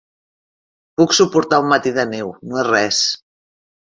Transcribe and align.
Puc 1.01 1.13
suportar 1.17 1.59
un 1.65 1.69
matí 1.73 1.93
de 1.99 2.05
neu, 2.13 2.33
no 2.53 2.59
és 2.65 2.69
res. 2.71 3.03